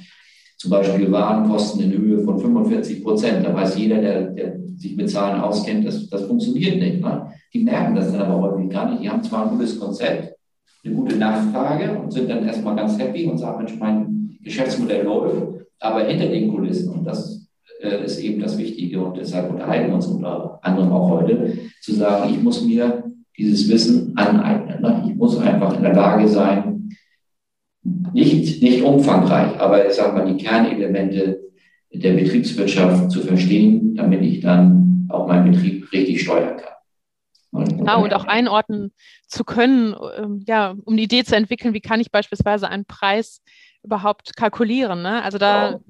[0.58, 3.46] zum Beispiel Warenkosten in Höhe von 45 Prozent.
[3.46, 7.00] Da weiß jeder, der, der sich mit Zahlen auskennt, das, das funktioniert nicht.
[7.00, 7.32] Ne?
[7.54, 9.02] Die merken das dann aber häufig gar nicht.
[9.02, 10.34] Die haben zwar ein gutes Konzept,
[10.84, 15.64] eine gute Nachfrage und sind dann erstmal ganz happy und sagen, Mensch, mein Geschäftsmodell läuft,
[15.78, 17.48] aber hinter den Kulissen, und das
[17.80, 21.94] äh, ist eben das Wichtige und deshalb unterhalten wir uns unter anderem auch heute, zu
[21.94, 23.04] sagen, ich muss mir
[23.36, 24.82] dieses Wissen aneignen.
[24.82, 25.04] Ne?
[25.08, 26.77] Ich muss einfach in der Lage sein,
[28.12, 31.40] nicht, nicht umfangreich, aber ich sage mal, die Kernelemente
[31.92, 36.74] der Betriebswirtschaft zu verstehen, damit ich dann auch meinen Betrieb richtig steuern kann.
[37.50, 38.92] Und, genau, und auch einordnen
[39.26, 43.42] zu können, ähm, ja, um die Idee zu entwickeln, wie kann ich beispielsweise einen Preis
[43.82, 45.02] überhaupt kalkulieren.
[45.02, 45.22] Ne?
[45.22, 45.80] Also da,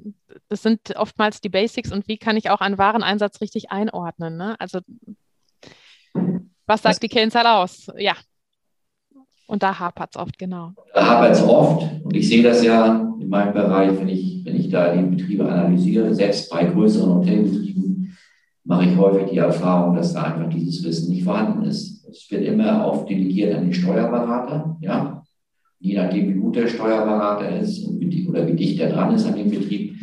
[0.48, 4.36] das sind oftmals die Basics und wie kann ich auch einen Wareneinsatz richtig einordnen.
[4.36, 4.54] Ne?
[4.60, 4.80] Also
[6.66, 7.88] was sagt das, die Kennzahl aus?
[7.96, 8.14] Ja.
[9.48, 10.72] Und da hapert es oft, genau.
[10.92, 12.04] Da hapert es oft.
[12.04, 15.50] Und ich sehe das ja in meinem Bereich, wenn ich, wenn ich da die Betriebe
[15.50, 18.14] analysiere, selbst bei größeren Hotelbetrieben,
[18.64, 22.06] mache ich häufig die Erfahrung, dass da einfach dieses Wissen nicht vorhanden ist.
[22.06, 25.22] Es wird immer oft delegiert an den Steuerberater, ja.
[25.80, 29.26] Je nachdem, wie gut der Steuerberater ist und wie, oder wie dicht er dran ist
[29.26, 29.94] an dem Betrieb,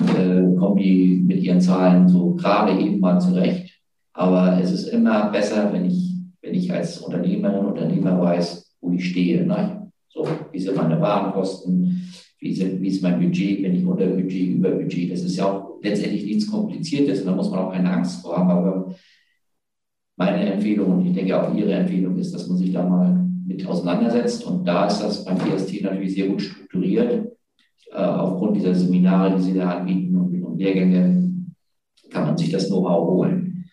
[0.00, 3.72] äh, kommen die mit ihren Zahlen so gerade eben mal zurecht.
[4.12, 9.08] Aber es ist immer besser, wenn ich, wenn ich als Unternehmerin, Unternehmer weiß, wo ich
[9.08, 9.46] stehe.
[9.46, 9.90] Ne?
[10.08, 12.02] So, wie sind meine Warenkosten?
[12.38, 13.62] Wie, sind, wie ist mein Budget?
[13.62, 15.12] Bin ich unter Budget, über Budget?
[15.12, 18.36] Das ist ja auch letztendlich nichts Kompliziertes und da muss man auch keine Angst vor
[18.36, 18.50] haben.
[18.50, 18.94] Aber
[20.16, 23.64] meine Empfehlung und ich denke auch Ihre Empfehlung ist, dass man sich da mal mit
[23.66, 24.44] auseinandersetzt.
[24.44, 27.32] Und da ist das beim PST natürlich sehr gut strukturiert.
[27.92, 31.30] Äh, aufgrund dieser Seminare, die Sie da anbieten und Lehrgänge,
[32.10, 33.64] kann man sich das Know-how holen.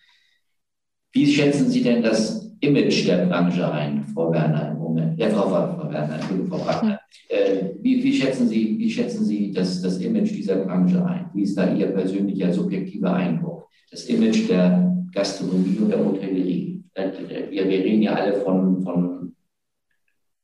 [1.12, 4.74] Wie schätzen Sie denn das Image der Branche ein, Frau Werner?
[4.74, 6.18] Moment, ja, Frau, Frau Werner,
[6.48, 7.00] Frau Wagner.
[7.28, 11.30] Äh, wie, wie, schätzen Sie, wie schätzen Sie das, das Image dieser Branche ein?
[11.32, 13.68] Wie ist da Ihr persönlicher, subjektiver Eindruck?
[13.90, 16.84] Das Image der Gastronomie und der Hotellerie.
[16.94, 17.10] Äh,
[17.50, 19.34] wir, wir reden ja alle von, von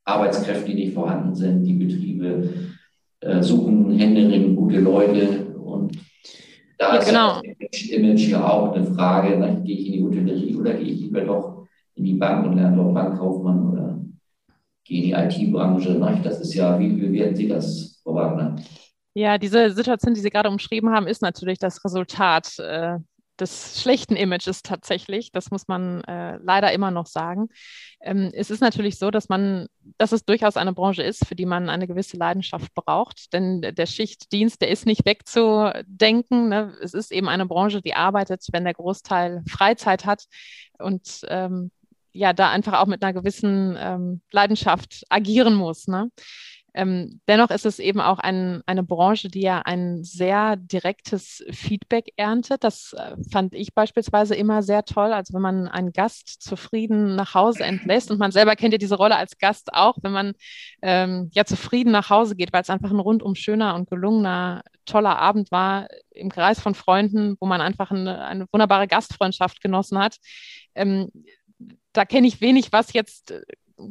[0.05, 1.65] Arbeitskräften, die nicht vorhanden sind.
[1.65, 2.49] Die Betriebe
[3.21, 5.47] äh, suchen händeringend gute Leute.
[5.63, 5.99] Und
[6.79, 7.41] da ja, ist genau.
[7.71, 11.01] das Image ja auch eine Frage, na, gehe ich in die Hotellerie oder gehe ich
[11.01, 11.56] lieber doch
[11.97, 14.01] in die Bank und lerne dort Bankkaufmann oder
[14.85, 15.99] gehe in die IT-Branche.
[16.23, 18.57] Das ist ja, wie bewerten Sie das, Frau Wagner?
[19.15, 22.99] Ja, diese Situation, die Sie gerade umschrieben haben, ist natürlich das Resultat äh,
[23.41, 25.33] des schlechten Images tatsächlich.
[25.33, 27.49] Das muss man äh, leider immer noch sagen.
[28.01, 29.67] Ähm, es ist natürlich so, dass man,
[29.99, 33.33] dass es durchaus eine Branche ist, für die man eine gewisse Leidenschaft braucht.
[33.33, 36.49] Denn der Schichtdienst, der ist nicht wegzudenken.
[36.49, 36.75] Ne?
[36.83, 40.25] Es ist eben eine Branche, die arbeitet, wenn der Großteil Freizeit hat
[40.79, 41.71] und ähm,
[42.17, 45.87] ja, da einfach auch mit einer gewissen ähm, Leidenschaft agieren muss.
[45.87, 46.11] Ne?
[46.77, 52.13] Ähm, dennoch ist es eben auch ein, eine Branche, die ja ein sehr direktes Feedback
[52.19, 52.65] erntet.
[52.65, 55.15] Das äh, fand ich beispielsweise immer sehr toll.
[55.15, 58.97] Also wenn man einen Gast zufrieden nach Hause entlässt und man selber kennt ja diese
[58.97, 60.35] Rolle als Gast auch, wenn man
[60.83, 65.19] ähm, ja zufrieden nach Hause geht, weil es einfach ein rundum schöner und gelungener, toller
[65.19, 70.19] Abend war im Kreis von Freunden, wo man einfach eine, eine wunderbare Gastfreundschaft genossen hat.
[70.75, 71.11] Ähm,
[71.97, 73.43] da kenne ich wenig, was jetzt äh,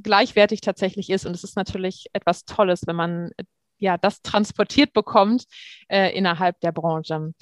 [0.01, 1.25] gleichwertig tatsächlich ist.
[1.25, 3.31] Und es ist natürlich etwas Tolles, wenn man
[3.77, 5.45] ja das transportiert bekommt
[5.89, 7.33] äh, innerhalb der Branche.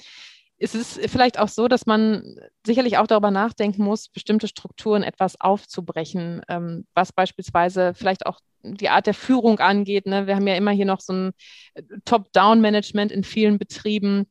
[0.56, 5.40] Es ist vielleicht auch so, dass man sicherlich auch darüber nachdenken muss, bestimmte Strukturen etwas
[5.40, 10.06] aufzubrechen, ähm, was beispielsweise vielleicht auch die Art der Führung angeht.
[10.06, 10.26] Ne?
[10.26, 11.32] Wir haben ja immer hier noch so ein
[11.74, 14.26] äh, Top-Down-Management in vielen Betrieben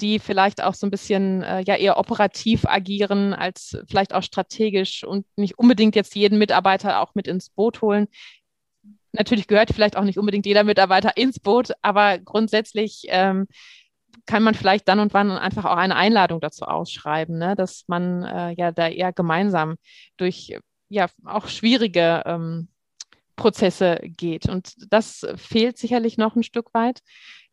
[0.00, 5.04] die vielleicht auch so ein bisschen äh, ja eher operativ agieren als vielleicht auch strategisch
[5.04, 8.08] und nicht unbedingt jetzt jeden Mitarbeiter auch mit ins Boot holen.
[9.12, 13.46] Natürlich gehört vielleicht auch nicht unbedingt jeder Mitarbeiter ins Boot, aber grundsätzlich ähm,
[14.26, 17.54] kann man vielleicht dann und wann einfach auch eine Einladung dazu ausschreiben, ne?
[17.54, 19.76] dass man äh, ja da eher gemeinsam
[20.16, 22.68] durch ja auch schwierige ähm,
[23.36, 24.48] Prozesse geht.
[24.48, 27.00] Und das fehlt sicherlich noch ein Stück weit.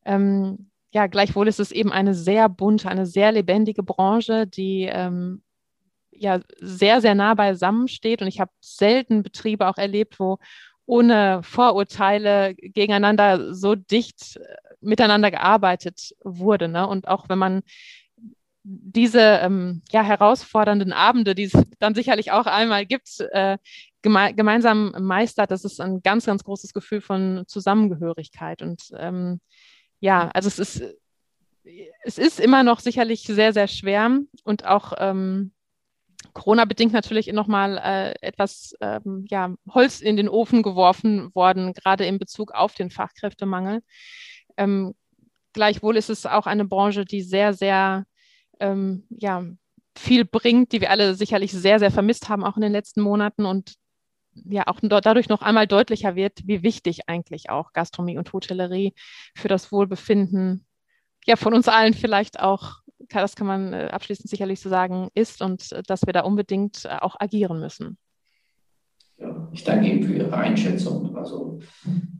[0.05, 5.41] Ähm, ja, gleichwohl ist es eben eine sehr bunte, eine sehr lebendige Branche, die ähm,
[6.11, 8.21] ja sehr, sehr nah beisammen steht.
[8.21, 10.37] Und ich habe selten Betriebe auch erlebt, wo
[10.85, 16.67] ohne Vorurteile gegeneinander so dicht äh, miteinander gearbeitet wurde.
[16.67, 16.85] Ne?
[16.85, 17.61] Und auch wenn man
[18.63, 23.57] diese ähm, ja, herausfordernden Abende, die es dann sicherlich auch einmal gibt, äh,
[24.01, 28.61] geme gemeinsam meistert, das ist ein ganz, ganz großes Gefühl von Zusammengehörigkeit.
[28.61, 29.39] Und ähm,
[30.01, 30.83] ja, also es ist,
[32.03, 35.53] es ist immer noch sicherlich sehr, sehr schwer und auch ähm,
[36.33, 42.19] Corona-bedingt natürlich nochmal äh, etwas ähm, ja, Holz in den Ofen geworfen worden, gerade in
[42.19, 43.81] Bezug auf den Fachkräftemangel.
[44.57, 44.93] Ähm,
[45.53, 48.05] gleichwohl ist es auch eine Branche, die sehr, sehr
[48.59, 49.43] ähm, ja,
[49.97, 53.45] viel bringt, die wir alle sicherlich sehr, sehr vermisst haben, auch in den letzten Monaten
[53.45, 53.75] und
[54.33, 58.93] ja auch dadurch noch einmal deutlicher wird, wie wichtig eigentlich auch Gastronomie und Hotellerie
[59.35, 60.65] für das Wohlbefinden
[61.25, 62.77] ja von uns allen vielleicht auch,
[63.09, 66.85] das kann man äh, abschließend sicherlich so sagen, ist und äh, dass wir da unbedingt
[66.85, 67.97] äh, auch agieren müssen.
[69.17, 71.15] Ja, ich danke Ihnen für Ihre Einschätzung.
[71.15, 71.59] Also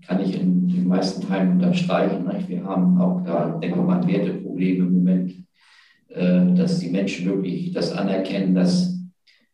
[0.06, 2.30] kann ich in den meisten Teilen unterstreichen.
[2.48, 5.34] Wir haben auch da, mal, Werteprobleme im Moment,
[6.08, 8.91] dass die Menschen wirklich das anerkennen, dass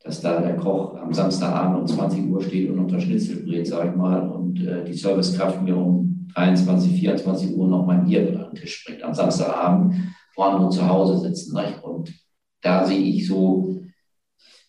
[0.08, 3.89] dass da der Koch am Samstagabend um 20 Uhr steht und unter Schnitzel brät, sag
[3.89, 8.52] ich mal, und äh, die Servicekraft mir um 23, 24 Uhr noch mein Bier an
[8.52, 9.96] den Tisch bringt, am Samstagabend,
[10.36, 11.58] wo andere zu Hause sitzen.
[11.58, 11.84] Nicht?
[11.84, 12.13] Und
[12.62, 13.82] da sehe ich so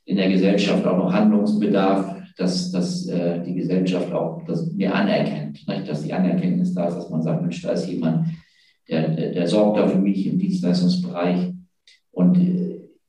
[0.04, 5.68] in der Gesellschaft auch noch Handlungsbedarf, dass, dass äh, die Gesellschaft auch das mir anerkennt,
[5.68, 5.88] nicht?
[5.88, 8.26] dass die Anerkenntnis da ist, dass man sagt, Mensch, da ist jemand,
[8.88, 11.52] der, der, der sorgt da für mich im Dienstleistungsbereich.
[12.10, 12.67] Und äh,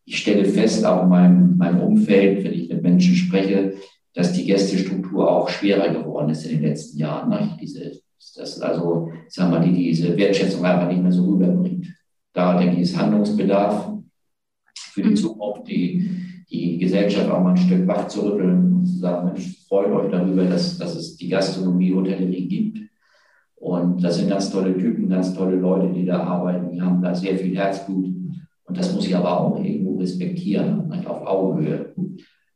[0.09, 3.73] ich stelle fest, auch in meinem, meinem Umfeld, wenn ich mit Menschen spreche,
[4.15, 7.29] dass die Gästestruktur auch schwerer geworden ist in den letzten Jahren.
[7.29, 7.55] Ne?
[7.61, 7.91] Diese,
[8.35, 11.93] das also, sagen wir, die diese Wertschätzung einfach nicht mehr so rüberbringt.
[12.33, 13.91] Da denke ich, ist Handlungsbedarf
[14.75, 15.15] für die mhm.
[15.15, 16.09] Zukunft, die,
[16.49, 20.09] die Gesellschaft auch mal ein Stück wach zu rütteln und zu sagen, Mensch, freut euch
[20.09, 22.79] darüber, dass, dass es die Gastronomie, Hotellerie gibt.
[23.57, 26.71] Und das sind ganz tolle Typen, ganz tolle Leute, die da arbeiten.
[26.71, 28.18] Die haben da sehr viel Herzblut.
[28.69, 31.93] Und das muss ich aber auch irgendwo respektieren, auf Augenhöhe.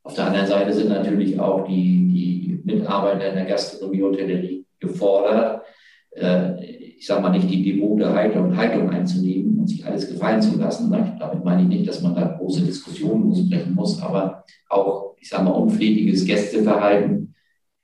[0.03, 4.65] Auf der anderen Seite sind natürlich auch die, die Mitarbeiter in der Gastronomie und Hotellerie
[4.79, 5.63] gefordert,
[6.11, 6.63] äh,
[7.03, 10.89] ich sage mal nicht die devote Haltung, Haltung einzunehmen und sich alles gefallen zu lassen.
[10.91, 15.43] Damit meine ich nicht, dass man da große Diskussionen losbrechen muss, aber auch, ich sage
[15.43, 17.33] mal, unflätiges Gästeverhalten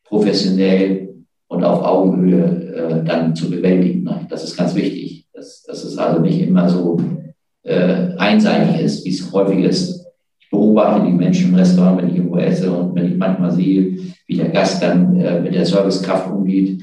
[0.06, 4.10] professionell und auf Augenhöhe äh, dann zu bewältigen.
[4.30, 5.28] Das ist ganz wichtig.
[5.34, 6.98] Das, das ist also nicht immer so
[7.64, 10.06] äh, einseitig ist, wie es häufig ist.
[10.40, 13.98] Ich beobachte die Menschen im Restaurant, wenn ich irgendwo esse und wenn ich manchmal sehe,
[14.28, 16.82] wie der Gast dann äh, mit der Servicekraft umgeht,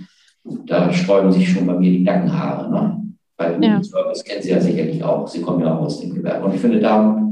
[0.67, 2.71] da sträuben sich schon bei mir die Nackenhaare.
[2.71, 3.03] Ne?
[3.37, 3.83] Weil ja.
[3.83, 5.27] Service kennen Sie ja sicherlich auch.
[5.29, 6.47] Sie kommen ja auch aus dem Gewerbe.
[6.47, 7.23] Und ich finde, da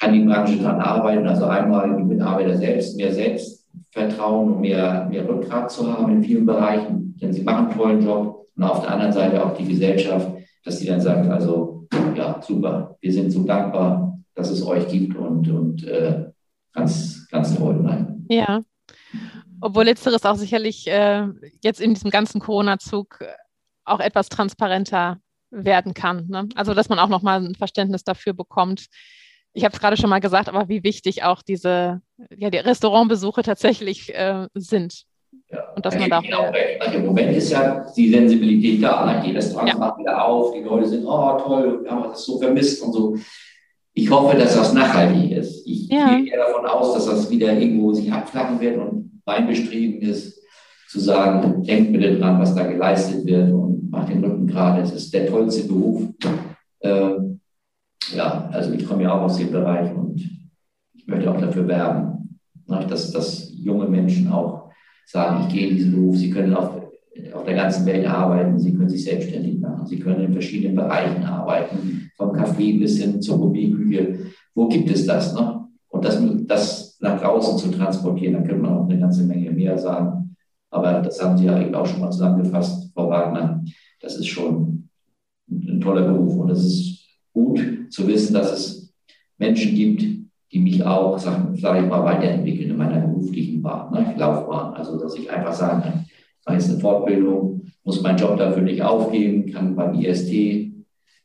[0.00, 1.26] kann die Branche dran arbeiten.
[1.26, 6.46] Also einmal die Mitarbeiter selbst, mehr Selbstvertrauen und mehr, mehr Rückgrat zu haben in vielen
[6.46, 8.46] Bereichen, denn sie machen einen tollen Job.
[8.56, 10.30] Und auf der anderen Seite auch die Gesellschaft,
[10.64, 11.73] dass sie dann sagt, also
[12.16, 16.26] ja, super, wir sind so dankbar, dass es euch gibt und, und äh,
[16.72, 17.80] ganz, ganz toll.
[17.82, 18.26] Nein.
[18.28, 18.60] Ja.
[19.60, 21.26] Obwohl letzteres auch sicherlich äh,
[21.62, 23.20] jetzt in diesem ganzen Corona-Zug
[23.84, 25.18] auch etwas transparenter
[25.50, 26.26] werden kann.
[26.28, 26.48] Ne?
[26.54, 28.86] Also dass man auch nochmal ein Verständnis dafür bekommt.
[29.52, 32.02] Ich habe es gerade schon mal gesagt, aber wie wichtig auch diese
[32.36, 35.04] ja, die Restaurantbesuche tatsächlich äh, sind.
[35.54, 39.06] Ja, und dass man da auch also Im Moment ist ja die Sensibilität da.
[39.06, 39.22] Ne?
[39.24, 39.78] Die Restaurants ja.
[39.78, 43.16] machen wieder auf, die Leute sind, oh toll, wir haben das so vermisst und so.
[43.92, 45.66] Ich hoffe, dass das nachhaltig ist.
[45.66, 46.18] Ich ja.
[46.18, 50.40] gehe davon aus, dass das wieder irgendwo sich abflachen wird und mein Bestreben ist,
[50.88, 54.82] zu sagen, denkt bitte dran, was da geleistet wird und macht den Rücken gerade.
[54.82, 56.04] Es ist der tollste Beruf.
[56.82, 57.40] Ähm,
[58.14, 60.20] ja, also ich komme ja auch aus dem Bereich und
[60.92, 64.63] ich möchte auch dafür werben, ne, dass, dass junge Menschen auch
[65.06, 66.70] sagen, ich gehe in diesen Beruf, sie können auf,
[67.32, 71.22] auf der ganzen Welt arbeiten, sie können sich selbstständig machen, sie können in verschiedenen Bereichen
[71.24, 74.18] arbeiten, vom Café bis hin zur Gourmetküche.
[74.54, 75.34] Wo gibt es das?
[75.34, 75.64] Ne?
[75.88, 79.78] Und das, das nach draußen zu transportieren, da könnte man auch eine ganze Menge mehr
[79.78, 80.36] sagen.
[80.70, 83.62] Aber das haben Sie ja eben auch schon mal zusammengefasst, Frau Wagner.
[84.00, 84.88] Das ist schon
[85.48, 86.34] ein toller Beruf.
[86.36, 88.94] Und es ist gut zu wissen, dass es
[89.38, 90.23] Menschen gibt,
[90.54, 94.74] die mich auch, sag, sag ich mal, weiterentwickeln in meiner beruflichen Bahn, ne, Laufbahn.
[94.74, 96.06] Also, dass ich einfach sagen kann,
[96.46, 100.72] mache jetzt eine Fortbildung, muss meinen Job dafür nicht aufgeben, kann beim IST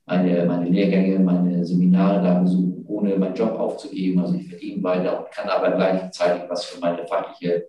[0.07, 4.19] meine, meine Lehrgänge, meine Seminare da besuchen, ohne meinen Job aufzugeben.
[4.19, 7.67] Also ich verdiene weiter und kann aber gleichzeitig was für meine fachliche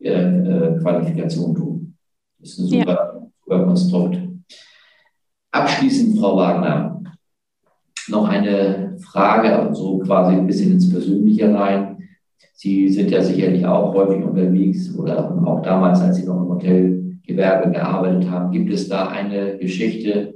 [0.00, 1.96] äh, äh, Qualifikation tun.
[2.38, 3.30] Das ist ein super, ja.
[3.44, 4.18] super Konstrukt.
[5.50, 7.02] Abschließend, Frau Wagner,
[8.08, 11.98] noch eine Frage, so quasi ein bisschen ins Persönliche rein.
[12.54, 17.70] Sie sind ja sicherlich auch häufig unterwegs oder auch damals, als Sie noch im Hotelgewerbe
[17.70, 18.50] gearbeitet haben.
[18.50, 20.34] Gibt es da eine Geschichte,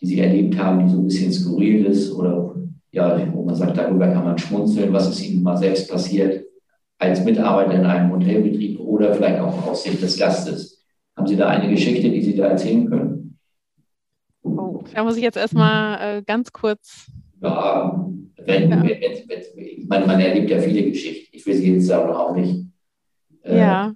[0.00, 2.54] die Sie erlebt haben, die so ein bisschen skurril ist oder
[2.92, 6.46] ja, wo man sagt, darüber kann man schmunzeln, was ist Ihnen mal selbst passiert
[6.98, 10.82] als Mitarbeiter in einem Hotelbetrieb oder vielleicht auch aus Sicht des Gastes.
[11.16, 13.25] Haben Sie da eine Geschichte, die Sie da erzählen können?
[14.94, 17.06] Da muss ich jetzt erstmal äh, ganz kurz.
[17.40, 18.82] Ja, wenn, ja.
[18.82, 21.36] Wenn, wenn, ich meine, man erlebt ja viele Geschichten.
[21.36, 22.66] Ich will sie jetzt aber auch nicht.
[23.42, 23.94] Äh, ja.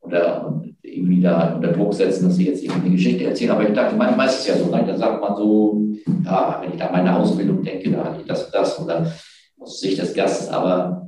[0.00, 3.52] Oder irgendwie da unter Druck setzen, dass sie jetzt irgendwie eine Geschichte erzählen.
[3.52, 4.84] Aber ich dachte, manchmal ist es ja so, ne?
[4.86, 5.82] da sagt man so,
[6.24, 9.12] ja, wenn ich an meine Ausbildung denke, da hatte ich das und das oder
[9.58, 11.04] aus Sicht des Gastes, aber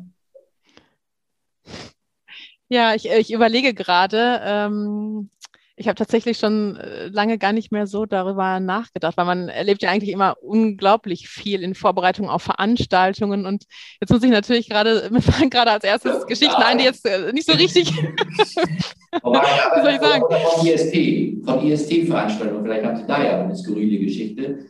[2.68, 5.30] ja, ich, ich überlege gerade, ähm,
[5.78, 9.82] ich habe tatsächlich schon äh, lange gar nicht mehr so darüber nachgedacht, weil man erlebt
[9.82, 13.44] ja eigentlich immer unglaublich viel in Vorbereitung auf Veranstaltungen.
[13.44, 13.64] Und
[14.00, 17.30] jetzt muss ich natürlich gerade, mir fallen gerade als erstes Geschichten ein, die jetzt äh,
[17.32, 17.92] nicht so richtig.
[19.22, 20.24] Was soll ich sagen?
[20.28, 24.66] Von IST, von IST-Veranstaltungen, vielleicht haben Sie da ja eine skurrile Geschichte.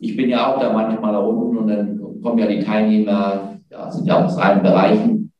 [0.00, 3.90] Ich bin ja auch da manchmal da unten und dann kommen ja die Teilnehmer, ja,
[3.92, 5.32] sind ja aus allen Bereichen.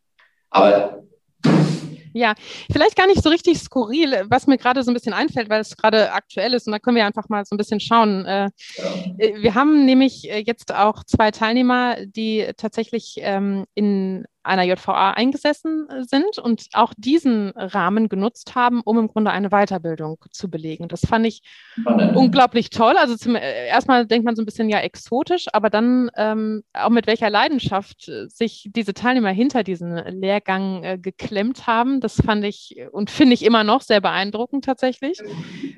[0.51, 0.92] Aber
[2.15, 2.35] ja,
[2.71, 5.77] vielleicht gar nicht so richtig skurril, was mir gerade so ein bisschen einfällt, weil es
[5.77, 6.67] gerade aktuell ist.
[6.67, 8.25] Und da können wir einfach mal so ein bisschen schauen.
[8.27, 9.43] Äh, ja.
[9.43, 15.89] Wir haben nämlich äh, jetzt auch zwei Teilnehmer, die tatsächlich ähm, in einer JVA eingesessen
[15.89, 20.89] äh, sind und auch diesen Rahmen genutzt haben, um im Grunde eine Weiterbildung zu belegen.
[20.89, 21.43] Das fand ich
[21.81, 22.17] Spannend.
[22.17, 22.95] unglaublich toll.
[22.97, 26.91] Also zum, äh, erstmal denkt man so ein bisschen ja exotisch, aber dann ähm, auch
[26.91, 32.01] mit welcher Leidenschaft äh, sich diese Teilnehmer hinter diesen Lehrgang äh, geklemmt haben.
[32.01, 35.19] Das fand ich und finde ich immer noch sehr beeindruckend tatsächlich.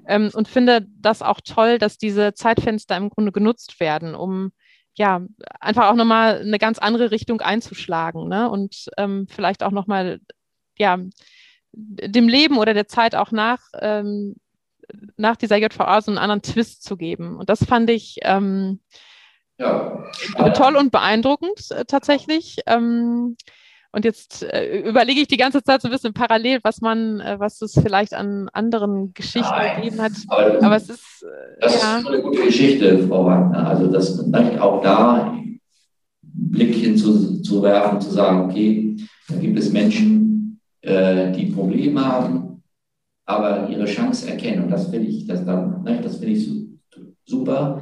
[0.06, 4.52] Ähm, und finde das auch toll, dass diese Zeitfenster im Grunde genutzt werden, um
[4.94, 5.22] ja,
[5.60, 8.48] einfach auch nochmal eine ganz andere Richtung einzuschlagen ne?
[8.48, 10.20] und ähm, vielleicht auch nochmal,
[10.78, 10.98] ja,
[11.72, 14.36] dem Leben oder der Zeit auch nach, ähm,
[15.16, 17.36] nach dieser JVA so einen anderen Twist zu geben.
[17.36, 18.80] Und das fand ich ähm,
[19.58, 20.04] ja.
[20.54, 22.58] toll und beeindruckend äh, tatsächlich.
[22.66, 23.36] Ähm,
[23.94, 27.36] und jetzt äh, überlege ich die ganze Zeit so ein bisschen parallel, was man, äh,
[27.38, 30.12] was es vielleicht an anderen Geschichten Nein, gegeben hat.
[30.26, 31.22] Aber, aber es ist.
[31.22, 31.98] Äh, das ja.
[31.98, 33.68] ist eine gute Geschichte, Frau Wagner.
[33.68, 35.60] Also, das vielleicht auch da einen
[36.22, 38.96] Blick hinzuwerfen, zu sagen, okay,
[39.28, 42.62] da gibt es Menschen, äh, die Probleme haben,
[43.26, 44.64] aber ihre Chance erkennen.
[44.64, 46.50] Und das finde ich, das, ne, das finde ich
[47.24, 47.80] super,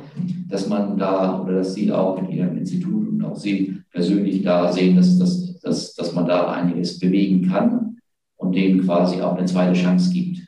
[0.50, 4.70] dass man da oder dass Sie auch mit Ihrem Institut und auch Sie persönlich da
[4.70, 7.98] sehen, dass das dass, dass man da einiges bewegen kann
[8.36, 10.40] und denen quasi auch eine zweite Chance gibt.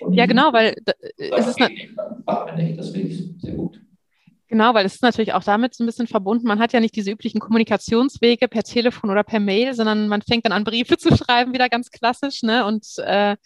[0.00, 0.74] Und ja, genau, weil
[1.16, 3.80] es ist das finde ich sehr gut.
[4.48, 6.46] Genau, weil es ist natürlich auch damit so ein bisschen verbunden.
[6.46, 10.44] Man hat ja nicht diese üblichen Kommunikationswege per Telefon oder per Mail, sondern man fängt
[10.44, 12.42] dann an, Briefe zu schreiben, wieder ganz klassisch.
[12.42, 12.64] Ne?
[12.64, 13.36] Und äh,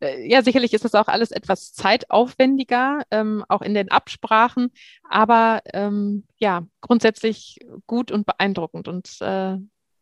[0.00, 4.70] äh, ja, sicherlich ist das auch alles etwas zeitaufwendiger, ähm, auch in den Absprachen,
[5.08, 8.88] aber ähm, ja, grundsätzlich gut und beeindruckend.
[8.88, 9.56] Und äh,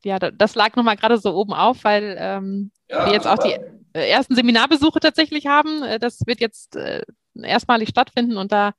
[0.05, 3.57] ja, das lag nochmal gerade so oben auf, weil ähm, ja, wir jetzt auch die
[3.93, 5.83] äh, ersten Seminarbesuche tatsächlich haben.
[5.83, 7.03] Äh, das wird jetzt äh,
[7.35, 8.73] erstmalig stattfinden und da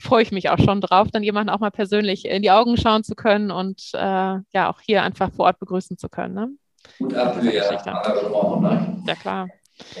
[0.00, 3.04] freue ich mich auch schon drauf, dann jemanden auch mal persönlich in die Augen schauen
[3.04, 6.34] zu können und äh, ja auch hier einfach vor Ort begrüßen zu können.
[6.34, 6.50] Ne?
[6.98, 8.62] Gut ab Ihr Engagement.
[8.62, 9.02] Ne?
[9.06, 9.48] Ja, klar.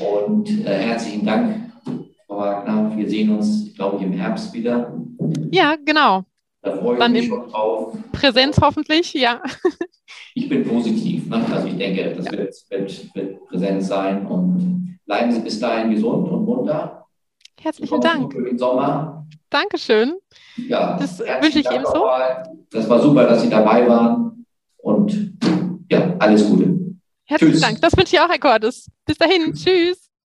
[0.00, 1.72] Und äh, herzlichen Dank,
[2.26, 2.96] Frau Wagner.
[2.96, 4.92] Wir sehen uns, glaube ich, im Herbst wieder.
[5.50, 6.24] Ja, genau.
[6.64, 7.96] Da freue ich Dann mich im schon drauf.
[8.12, 9.40] Präsenz hoffentlich, ja.
[10.36, 11.26] Ich bin positiv.
[11.28, 11.44] Ne?
[11.52, 12.32] Also ich denke, das Ja.
[12.32, 14.26] wird, wird, wird präsent sein.
[14.26, 17.06] Und bleiben Sie bis dahin gesund und munter.
[17.60, 18.32] Herzlichen Dank.
[18.32, 19.26] durch den Sommer.
[19.50, 20.14] Dankeschön.
[20.56, 22.06] Ja, Das, wünsche ich Dank ebenso.
[22.70, 24.44] Das war super, dass Sie dabei waren.
[24.78, 25.34] Und
[25.90, 26.74] ja, alles Gute.
[27.26, 27.60] Herzlichen Tschüss.
[27.62, 27.80] Dank.
[27.80, 28.90] Das wünsche ich auch, Herr Cordes.
[29.06, 29.54] Bis dahin.
[29.54, 30.03] Tschüss.